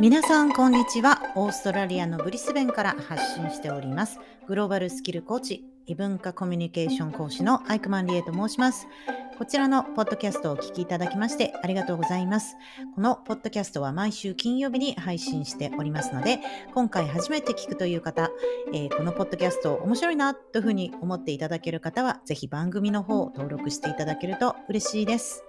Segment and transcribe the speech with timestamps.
[0.00, 1.20] 皆さんこんにちは。
[1.34, 4.20] オーストラリアのブリスベンから発信しております。
[4.46, 8.86] グローバルスキルコーチ異文化コミュニケーション講師のアイクマンリエと申します。
[9.36, 12.56] こちらのポッドキャストをお聞きいただきましてありがとうございます。
[12.94, 16.38] このポッドキャストは毎週金曜日に配信しておりますので
[16.74, 18.30] 今回初めて聞くという方、
[18.72, 25.42] えー、このポッドキャスト面白いなというふうに思っていただける方はぜひ番組の方を登録していただけると嬉しいです。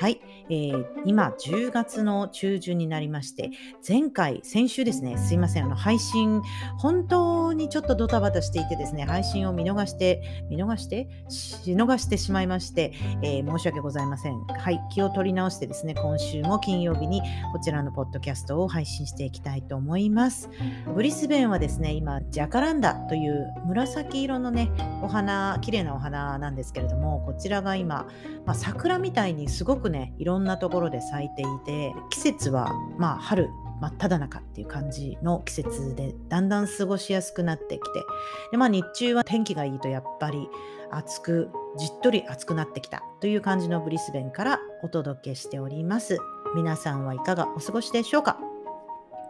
[0.00, 3.50] はい、えー、今10月の中旬になりまして
[3.86, 6.40] 前回先週ですねすいませんあの配信
[6.78, 11.06] 本当にちょっとドタバタしていてですね配信を見逃して見逃して？
[11.28, 14.42] し逃してしまいまして、えー、申し訳ございません。
[14.46, 14.80] はい。
[14.90, 17.20] 気を取り直してですね今週も金曜日に
[17.52, 20.48] こちらのポッドキャストを配信していきたいと思います。
[20.94, 24.70] ブリスベンはですね今ジャカランダという紫色のね
[25.02, 28.08] お花綺麗なお花なんですけれどもこちらが今、
[28.46, 33.48] まあ、桜みたいにすごくねいろんなところで咲いていて季節はまあ春
[33.80, 38.04] 真っ只中っていう感じの季節でだんだん過ごしやすくなってきて
[38.50, 40.48] で、まあ、日中は天気がいいとやっぱり
[40.90, 46.18] 暑くじっとり暑くなってきたという感じのブリスベンからお届けしております。
[46.54, 48.38] 皆さんはいかがお過ごしでしょうか？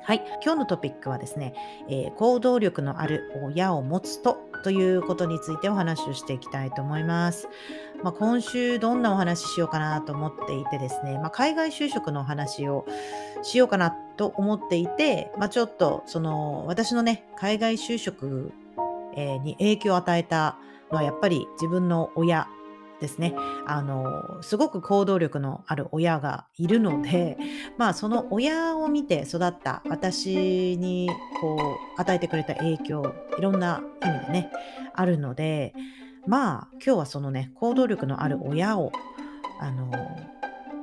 [0.03, 1.55] はい、今日のトピックはですね、
[1.89, 7.47] えー、行動力のある親を持つとということについてお話をしていきたいと思います。
[8.03, 12.87] まあ、今週どんなお話ししようかなと思っていてですね、まあ、海外就職のお話を
[13.43, 18.53] しようかなと思っていて、まあ、ちょっとその私のね海外就職、
[19.17, 20.57] えに影響を与えた
[20.91, 22.49] のはやっぱり自分の親
[23.01, 23.35] ですね。
[23.67, 27.39] あのすごく行動力のある親がいるので
[27.79, 31.09] まあその親を見て育った私に
[31.41, 31.57] こ
[31.97, 34.53] う与えてくれた影響いろんな意味でね
[34.95, 35.75] あるので
[36.27, 38.93] まあ今日はそのね行動力のある親を
[39.61, 39.91] あの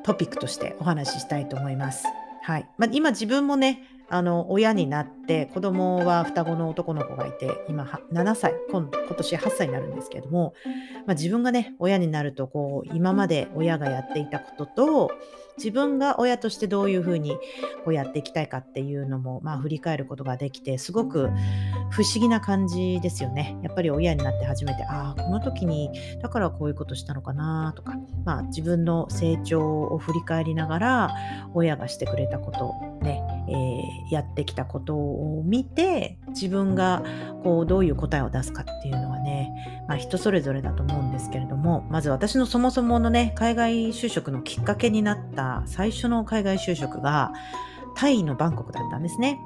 [0.03, 2.05] トピックとしてお話ししたいと思います。
[2.43, 10.53] はいまあ、今自分もねあの親になって子供は双子の男の子がいて今7歳今今年8歳になるんですけれども、
[11.05, 15.11] まあ、自分がね親になるとこう今まで親がやっていたことと
[15.57, 17.31] 自分が親としてどういうふうに
[17.83, 21.29] こうやっていきたいかっていうのも、まあ、振り返ることができてすごく
[21.89, 23.57] 不思議な感じですよね。
[23.63, 25.89] やっぱり親になって初めてああこの時に
[26.21, 31.15] だからこういうことしたのかなとか、まあ、自分の成長を振り返りながら
[31.53, 32.75] 親がしてくれたこと
[33.49, 37.03] えー、やってきたことを見て自分が
[37.43, 47.31] こうどういう答えを出すかっていうのはね、まあ、人それぞれだと思うんですけれどもまず私のそもそものね海外就職のきっかけになった最初の海外就職が
[47.95, 49.39] タイのバンコクだったんですね。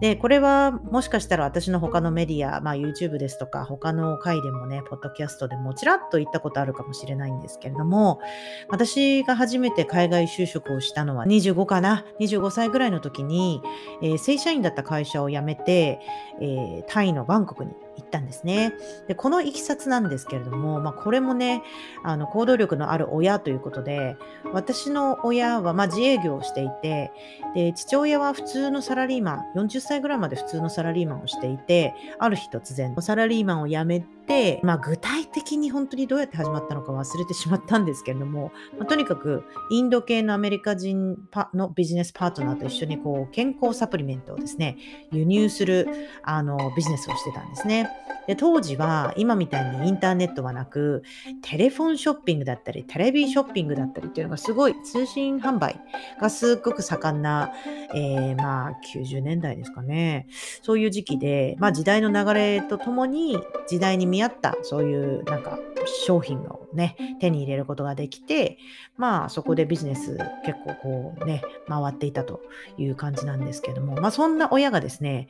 [0.00, 8.20] で、これはもしかしたら私の他のメディア、まあ YouTube ですとか他の回でもね、ポッドキャストでもちらっと言ったことあるかもしれないんですけれども、
[8.68, 13.60] 私が初めて海外就職をしたのは25かな、25歳ぐらいの時に、
[14.02, 16.00] えー、正社員だった会社を辞めて、
[16.40, 18.72] えー、タイのバンコクに行ったんですね。
[19.08, 21.62] で、このいきさつなんですけれども、まあ、これもね、
[22.04, 24.16] あの行動力のある親ということで、
[24.52, 27.12] 私の親はま自営業をしていて、
[27.54, 41.16] で、父親は普通のサラリーマン、40歳ぐらいまで普通のサラリーマンをしていて、ある日突然、サラリーマンを辞めて、まあ、具体的に本当にどうやって始まったのか忘れてしまったんですけれども、まあ、とにかくインド系のアメリカ人
[41.54, 44.76] のビジネスパートナーと一緒にこう健康サプリメントをですね、
[45.10, 45.88] 輸入する
[46.22, 47.87] あのビジネスをしてたんですね。
[48.28, 51.02] で当時は今みたいにインターネットはなく
[51.40, 55.80] テレフォンショッピングだったりテレビショッピングだったりっていうのがすごい通信販売
[56.20, 57.50] がすっごく盛んな、
[57.94, 60.26] えー、まあ90年代ですかね。
[60.62, 65.58] そういう時期で、まあ、時代の流れとともに時代に見合ったそういうなんか
[66.06, 68.58] 商品をね手に入れることができて
[68.98, 72.42] まあそこでビジネス結構こうね回っていたと
[72.76, 75.28] いう感じなんですけどもまあそんな親がですね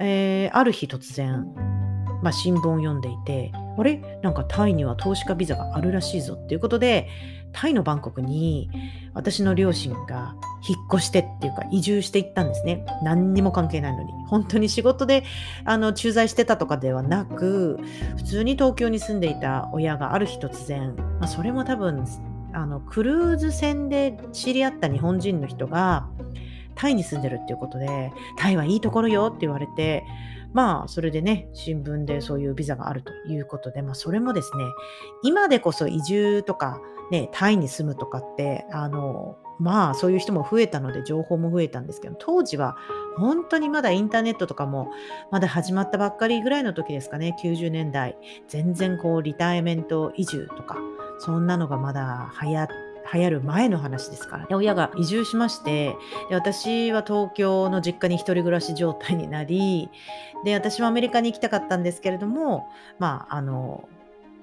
[0.00, 1.46] えー、ある日突然
[2.22, 4.02] まあ、新聞を読んでいて、あれ？
[4.22, 7.08] なんかタイには投資家ビザがあるらしいぞっていうことで、
[7.52, 8.70] タイのバンコクに
[9.14, 10.34] 私の両親が
[10.68, 12.84] 引っ越してっていうか移住していったんですね。
[13.04, 14.12] 何にも関係ないのに。
[14.26, 15.22] 本当に仕事で
[15.64, 17.78] あの駐在してたとかではなく、
[18.16, 22.04] 普通に東京に住んでいた親がある日突然、まあ、それも多分
[22.52, 26.08] あのクルーズ船で知り合った日本人の人が
[26.78, 30.04] タイに住んでるっていうことで、タイはいいところよって言われて、
[30.52, 34.64] まあ、それでね、新聞でそういうビザがあるということで、まあ、それもですね、
[35.22, 36.80] 今でこそ移住とか、
[37.10, 42.76] ね、タイに住むとかって、あの、まあ、そういう人も増えたので、情報も増えたんですけど、当時は
[43.16, 44.90] 本当にまだインターネットとかも
[45.30, 48.16] まだ始まったばっかりぐらいの時ですかね、90年代。
[48.46, 50.76] 全然こう、リタイメント移住とか、
[51.18, 52.68] そんなのがまだ流行
[53.12, 55.96] 流行る前の話ですから、ね、親が移住しまして
[56.28, 59.90] で私は東京の実家に一人暮らし状態になり
[60.44, 62.68] で私はアメリカに行きたかったんですけれども
[62.98, 63.88] まああの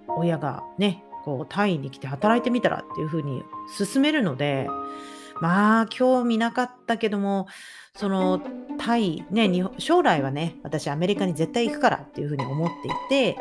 [0.07, 3.43] 親がねこうタイに来て働いてみたらっていうふうに
[3.77, 4.67] 勧めるので
[5.41, 7.47] まあ興味なかったけども
[7.95, 8.41] その
[8.77, 13.37] タイね将来はね私アメリカに絶対行くからっていうふうに思っていて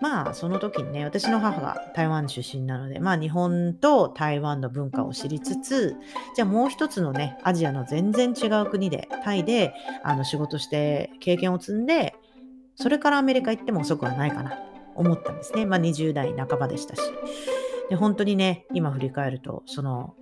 [0.00, 5.96] まあその時にね私の母が台湾出身なのでまあ日本と台湾の文化を知りつつ
[6.34, 12.14] じゃあもう一つのねアジアの全然違う国でタイであの仕事して経験を積んで
[12.74, 14.56] それからアメリカ行っても遅くはないかなと
[14.94, 15.66] 思ったんですね。
[15.66, 17.02] まあ20代半ばでしたし。
[17.88, 20.14] で本当にね今振り返るとその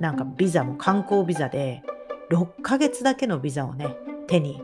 [0.00, 1.82] なんかビザも観光ビザで
[2.30, 3.96] 6ヶ月だけのビザをね
[4.26, 4.60] 手に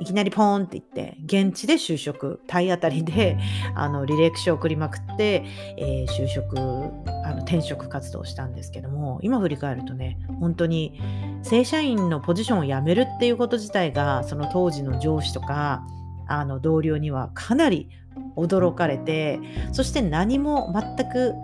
[0.00, 3.38] いきなりポーンって言って現地で就職体当たりで
[3.74, 5.44] あの履歴書を送りまくって、
[5.76, 10.98] えー、就職あの転職活動をしたんですけども今振り返るとね本当に
[11.42, 15.84] 正社員のポジションを辞めるっていうこと自体がその当時の上司とか
[16.26, 17.90] あの同僚にはかなり
[18.36, 19.38] 驚かれて
[19.72, 21.34] そして何も全く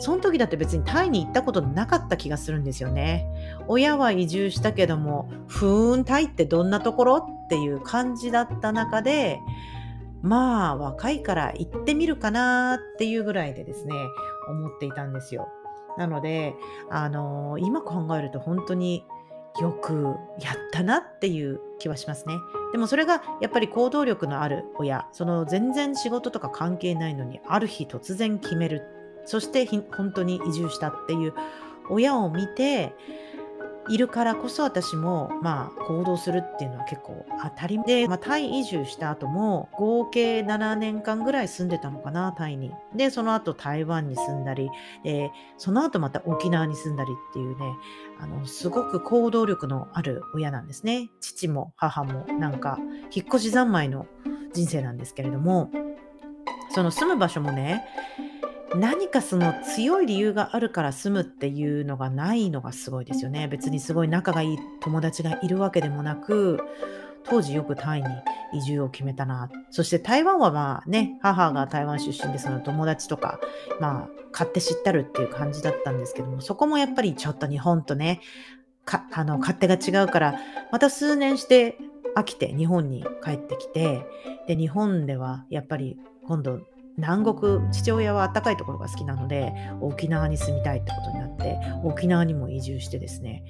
[0.00, 3.26] その時だって別にタイに行ったことなかった気がするんですよね。
[3.68, 9.38] 親は移住したけども、ふーん、タイってどんなところっていう感じだった中で、
[10.22, 13.94] まあ若いから行ってみるかなっていうぐらいでですね、
[14.48, 15.48] 思っていたんですよ。
[15.98, 16.54] なので、
[16.88, 19.04] あのー、今考えると本当に
[19.60, 22.34] よくやったなっていう気はしますね。
[22.72, 28.82] でもそれがやっぱり行動力のある親、その全然仕事とか関係ないのにある日突然決める
[29.24, 31.34] そして本当に移住したっていう
[31.88, 32.94] 親を見て
[33.90, 42.72] いるからこそ私もまあ行動するっていうのは結構当たり前で、まあ、タイ移住した後も合計7年間ぐらい住んでたのかなタイに。
[42.94, 44.70] でその後台湾に住んだり、
[45.04, 47.74] えー、その後また沖縄に住んだりっていうね
[48.20, 51.10] あのすごく行動力のある親なんですね。
[51.20, 52.78] 父も母もなんか
[53.12, 54.06] 引っ越し三昧の
[54.52, 55.70] 人生なんですけれども
[56.70, 57.84] その住む場所もね
[58.76, 63.48] 何かその強い理由があるから住むっていうのがないのがすごいですよね。
[63.48, 66.60] 別にすごい仲がいい友達がいるわけでもなく、
[67.24, 68.08] 当時よくタイに
[68.52, 69.50] 移住を決めたな。
[69.70, 73.40] そして台湾はまあね、母が台湾出身でその友達とか、
[73.80, 78.20] まあ買って知ったるっていう感じだったんですけども、そこもやっぱりちょっと日本とね、
[78.84, 80.34] かあの勝手が違うから、
[80.70, 81.76] また数年して
[82.16, 84.06] 飽きて日本に帰ってきて、
[84.46, 86.60] で、日本ではやっぱり今度
[87.00, 93.44] 南国父親は暖かいところが好きなので沖縄に住みたいってことになって沖縄にも移住してですね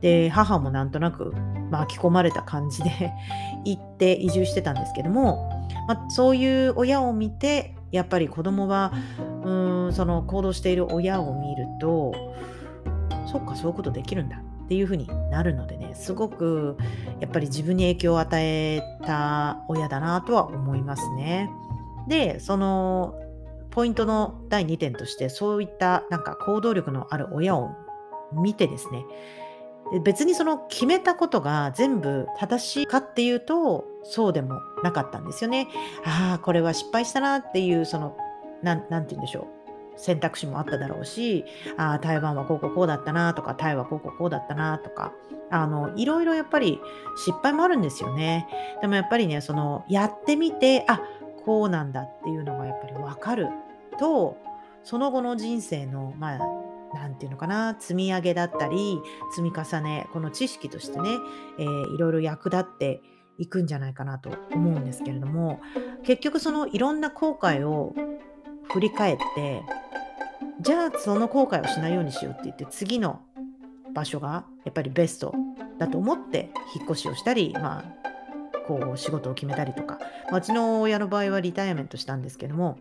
[0.00, 1.32] で母もなんとなく
[1.70, 3.12] 巻き込まれた感じで
[3.64, 5.50] 行って移住してたんですけども、
[5.88, 8.92] まあ、そういう親を見てやっぱり子供は
[9.44, 9.50] う
[9.88, 12.12] んその行動している親を見ると
[13.26, 16.76] そっかそういうことできるんだっていうふうになるのでねすごく
[17.18, 21.50] やっぱり自分に影響を与えた親だなとは思いますね。
[22.10, 23.14] で、その
[23.70, 27.70] ポイントの第2点として、そういったなんか行動力のある親を
[28.32, 29.04] 見てですね、
[30.02, 35.68] 別にその決めたことが全部正しいかっていうと、そうでもなかったんですよね。
[36.04, 38.16] ああ、これは失敗したなっていう、その、
[38.62, 39.60] なん、なんて言うんでしょう。
[39.96, 41.44] 選択肢もあっただろうし、
[41.76, 45.12] ああ、台湾はこうこうこうだったなとか、タイはこうこうこうだったなとか、
[45.50, 46.80] あの、いろいろやっぱり
[47.16, 48.48] 失敗もあるんですよね。
[48.80, 51.00] でもやっぱりね、その、やってみて、あ、
[51.44, 53.48] こうなんだっていうのがやっぱり分かる
[53.98, 54.36] と
[54.84, 56.38] その後の人生のまあ
[56.94, 58.98] 何て言うのかな積み上げだったり
[59.34, 61.10] 積み重ねこの知識としてね、
[61.58, 63.02] えー、いろいろ役立って
[63.38, 65.60] いくんじゃないかなと思うんですけれども
[66.02, 67.94] 結局そのいろんな後悔を
[68.72, 69.62] 振り返って
[70.60, 73.20] じゃあその後悔をしないようにしようって言って次の
[73.94, 75.34] 場所がやっぱりベスト
[75.78, 77.99] だと思って引っ越しをしたり、まあ、
[78.78, 79.98] こう仕事を決めたりとか、
[80.32, 82.78] うちの親の場合はリタイアメントしたんですけども、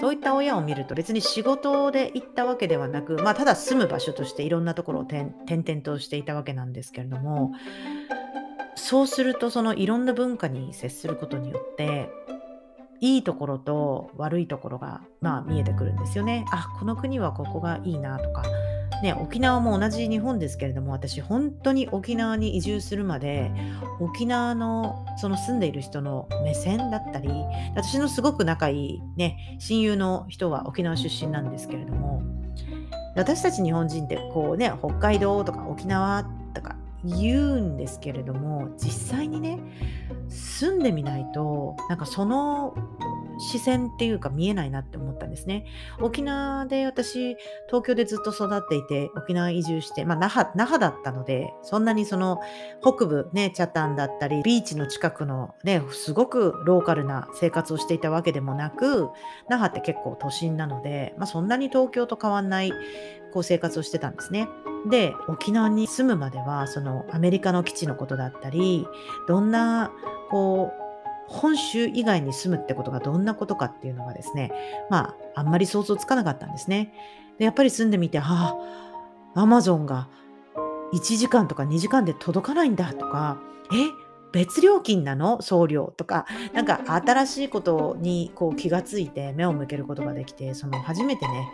[0.00, 7.52] そういった親を見ると別に仕事で行ったわけではなく、まあ、ただ住む場所としていろんなところを転々としていたわけなんですけれども
[8.76, 12.08] そうするとそのいろんな文化に接することによって
[13.00, 16.46] いいところと悪いところが、まあ、見えてくるんですよね。
[16.50, 18.42] あこの国はここがいいなとか
[19.02, 23.50] ね、沖縄も同じ日本ですけれども私本当に沖縄に移住するまで
[23.98, 27.30] 沖縄のその住んでいる人の目線だったり
[27.74, 32.22] 私のすごく仲いい、ね、親友の人は沖縄出身なんですけれども
[33.16, 39.58] 私たち日本人ってこうね北海道とか沖縄とか言うんですけれども実際にね
[40.28, 42.74] 住んでみないとなんかその
[43.40, 45.64] 視線っていうか見えないなって思ったんですね。
[46.00, 52.40] 沖縄で私、東京でずっと育っていて、沖縄移住して、まあ那覇、那覇だったので、そんなにその
[52.82, 59.08] 北部ね、チャタンだったり、ビーチの近くのね、すごくローカルな生活をしていたわけでもなく、
[59.48, 62.72] 那覇って結構都心なので、まあそんなに東京と変わんない
[63.32, 64.48] こう生活をしてたんですね。
[64.88, 68.86] で、沖縄に住むまでは、そのアメリカの基地のことだったり、
[69.28, 69.92] どんな
[70.30, 70.79] こう
[71.30, 74.50] 本州以外に住むってことがどんなことかっていうのがですね、
[74.90, 76.92] まあ、あんまり想像つかなかったんですね。
[77.38, 78.58] でやっぱり住んでみて、は
[79.34, 80.08] あ、アマゾンが
[80.92, 83.40] 1時間とか2時間で届かないんだとか、
[83.72, 83.76] え
[84.32, 85.40] 別料金なの？
[85.40, 91.48] 送料とか、なんか新しいことにこう気がついて目を向けることができて、その初めてね、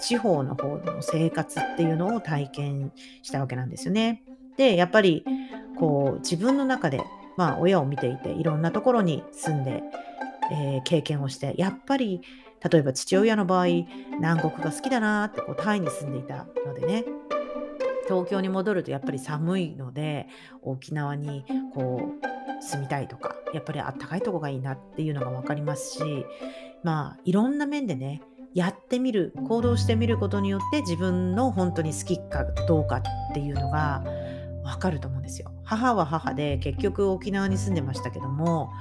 [0.00, 4.22] 地方の方の生活っていうのを体験したわけなんですよね。
[4.56, 5.24] で、やっぱり
[5.78, 7.02] こう自分の中で
[7.40, 9.82] まあ、親を見ていていろんなところに住んで、
[10.52, 12.20] えー、経験をしてやっぱり
[12.70, 13.64] 例えば父親の場合
[14.18, 17.06] 南国が好きだなってこうタイに住んでいたのでね
[18.06, 20.28] 東京に戻るとやっぱり寒いので
[20.60, 26.26] 沖縄にこう住みたいとかやっぱりあったかいとこがいいなっていうのが分かりますし
[26.84, 28.20] まあいろんな面でね
[28.52, 34.04] やってみる行動してみることによって自分の本当に好きかどうかっていうのが
[34.62, 35.49] わかると思うんですよ。
[35.70, 38.72] 母は母で結局沖縄に住んでましたけども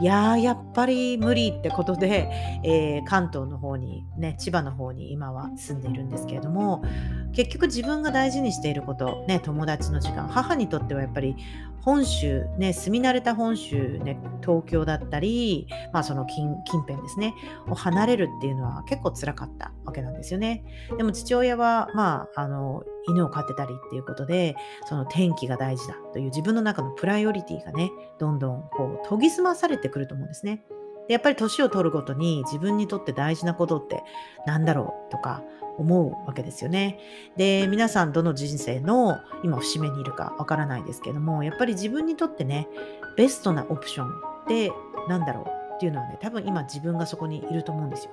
[0.00, 2.30] いやーやっぱり無理ってことで、
[2.62, 6.84] えー、関東の方にね千葉の方に今は住んでいるんですけれども
[7.32, 11.36] 結局自分が大事にしていることね友達の時間母にとってはやっぱり
[11.80, 17.34] 本州ね住み慣れた本州ね東京だったりまあその近近辺ですね
[17.68, 20.64] を離れるっていうのは結構辛かったわけなんですよね。
[20.96, 24.54] でも父親はまああの犬を飼ってたりっていうことで
[24.86, 30.64] その天気が大事だという自分の中のプライオリティがねどんどんこう研ぎ澄まされてくると思うんですね。
[31.06, 34.02] でやっぱり年を取るごとに自分にとって大事なことって
[34.46, 35.42] 何だろうとか
[35.78, 36.98] 思うわけですよね。
[37.36, 42.68] で皆さんどの人生の今節目にいるかわからないですけどもやっぱり自分にとってね
[43.16, 44.10] ベストなオプションっ
[44.48, 44.72] て
[45.08, 48.12] 何だろうっていうのはね多分今自分がそこにいると思うんですよ。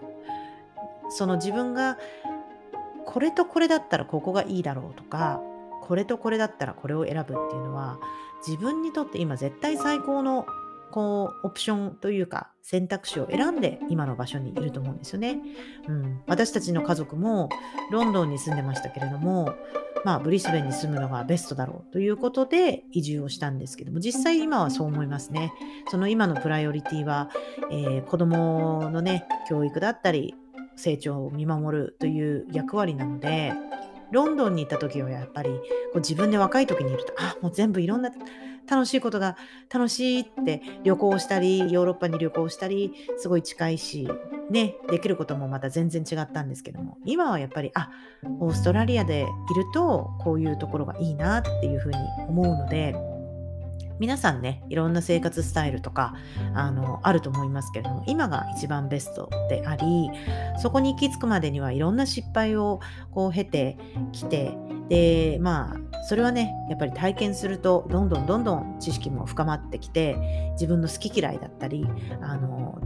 [1.09, 1.97] その自分が
[3.05, 5.41] これとこれだったらここがいいだろうとか
[5.83, 7.99] これとこれだったらこれを選ぶっていうのは
[8.45, 10.45] 自分にとって今絶対最高の
[10.91, 15.39] こうオプションというか選択肢を選んで今の場所にいると思うんですよね。
[15.87, 17.49] うん、私たちの家族も
[17.91, 19.53] ロンドンに住んでましたけれども、
[20.03, 25.51] まあ、ブリスベンに住むのがベストだろうということで移住をしたんですけども実際今はそう思いますね。
[25.89, 27.29] その今のプライオリティは、
[27.71, 30.35] えー、子供のね教育だったり
[30.75, 33.53] 成長を見守るという役割なので
[34.11, 35.59] ロンドンに行った時はやっぱりこ
[35.95, 38.11] う自分で若い時にいるとあもう全部いろんな
[38.67, 39.37] 楽しいことが
[39.71, 44.07] 楽しいって旅行したりヨーロッパに旅行したりすごい近いし
[44.49, 47.89] ねできることもまた全然違ったんですけども今はやっぱりあ
[48.39, 51.97] オーストラリアでいるとこういうところがいいなっていうふうに
[52.27, 52.95] 思うので
[53.99, 56.15] 皆さんねいろんな生活スタイルとか
[56.53, 60.09] あのあると思いますけれども今が一番ベストであり
[60.59, 62.79] そこに行き着くまでにはいろんな失敗を
[63.11, 63.77] こう経て
[64.11, 64.57] きて
[64.89, 70.15] でまあそれはねやっぱり体験するとどんどんどんどん知識も深まってきて
[70.53, 71.87] 自分の好き嫌いだったり
[72.21, 72.79] あの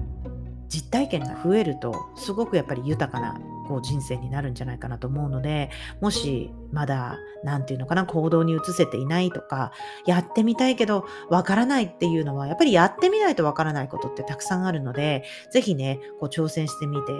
[0.70, 3.40] 実体験が増えるとすごくやっぱり豊かな
[3.70, 5.70] こう人生になるんじゃないかなと思うので
[6.02, 9.72] もしまだ何て言うのかな行動に移せていないとか
[10.08, 17.12] やってみたいけどわからないっていうのはやっぱりやってみないとわからないことってたくさんあるので是非ねこう挑戦してみて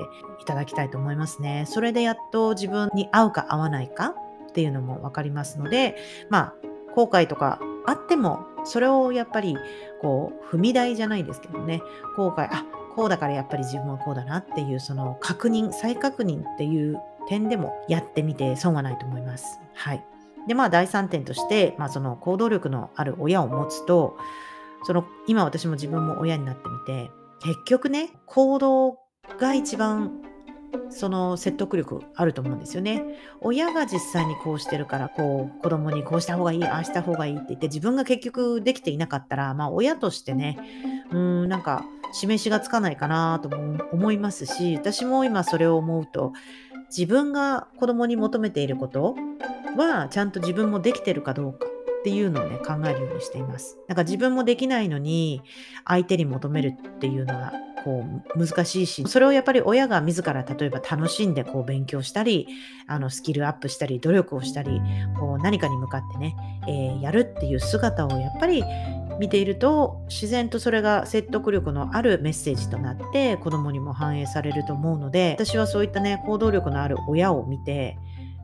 [0.42, 1.66] いただきたいと思いますね。
[1.68, 4.16] それでやっと自分に合うか合わないか
[4.50, 5.98] っていうのも分かりますので
[6.30, 6.54] まあ
[6.96, 9.58] 後悔とかあってもそれをやっぱり
[10.02, 11.82] こう踏み台じゃないですけどね
[12.16, 16.98] 後悔あこうだからやっぱり自分はこうだなっていうその確認再確認っていう
[17.28, 19.60] 点でもやってみて損はないと思います。
[19.76, 20.04] はい。
[20.48, 24.18] でまあ第3点として、まあ、その行動力のある親を持つと
[24.84, 27.12] その今私も自分も親になってみて
[27.42, 28.98] 結局ね行動
[29.40, 30.22] が一番
[30.90, 33.04] その説得力あると思うんですよね。
[33.42, 40.58] 親が実際にこうしてるからこう子供にこうした方がいいああした方がいいって言って自分が結局できていなかったらまあ親としてね
[41.12, 46.34] うんなんか示しがつかないかなとも思いますし私も今それを思うと
[46.90, 49.16] 自分が子供に求めていること
[49.78, 51.68] はちゃんと自分もできてるかどうか
[52.00, 53.78] っていうのをね考えるようにしています。
[53.88, 55.42] なんか自分もできないのに
[55.86, 57.52] 相手に求めるっていうのは
[57.84, 58.06] こ
[58.36, 62.48] う難しいしそれをやっぱり親が自ら例えば楽しんでこう勉強したり
[62.88, 64.82] あのスキルアップしたり努力をしたり
[65.20, 66.36] こう何かに向かってね、
[66.68, 68.64] えー、やるっていう姿をやっぱり
[69.20, 77.98] 見ていると自然とそれが説得力のあるメッセージとなって子供にも反映されると思うので私はそういったね行動力のある親を見て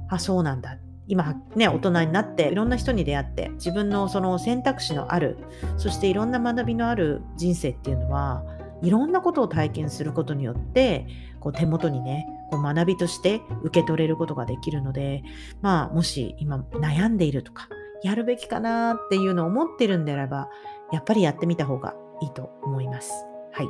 [0.09, 0.77] あそうなんだ。
[1.07, 5.37] 今ね大人になっていろんな人に出会って自分のその選択肢のある
[5.77, 8.43] そしていろんな学びのある人生っていうのは
[8.81, 11.07] いろんなことを体験することによって
[11.39, 15.23] こう手元にねこう学びとして受け取れることができるので
[15.61, 17.67] まあもし今悩んでいるとか
[18.03, 20.49] やるべきかなっていうのを思ってるんであれば
[20.91, 23.11] やっぱりやってみた方がいいと思います。
[23.51, 23.67] はい。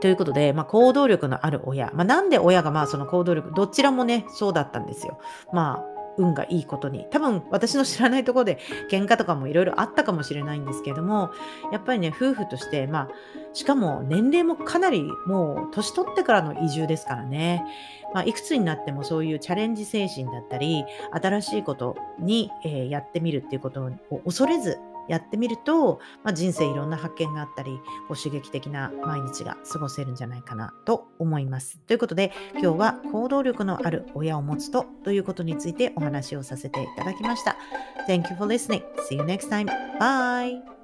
[0.00, 1.92] ということで、まあ、行動力のある親。
[1.94, 5.18] まあ、なんで親がまあその行動力、どちらもね、そうだったんですよ。
[5.52, 5.84] まあ、
[6.18, 7.06] 運がいいことに。
[7.10, 8.58] 多分私の知らないところで
[8.90, 11.30] 喧嘩とかもいろいろあったかもしれないんですけれども
[11.70, 13.08] やっぱりね夫婦としてまあ
[13.52, 17.64] しかも年齢もかなりもう年取ってからの移住ですからね、
[18.14, 24.78] まあ、いくつになってもそういうチャレンジ精神だったり新しいことに、えー、やってみるっていうことを恐れず
[25.08, 31.78] やってみると、まあ、人生いろんな発見があったりこう刺激的な毎日が過ごせるんじゃないかなと思います。
[31.86, 37.56] ということで今日は行動力のある親を持つとということについてお話をさせていただきました。
[38.08, 38.82] Thank you for listening.
[39.08, 39.66] See you next time.
[39.98, 40.81] Bye!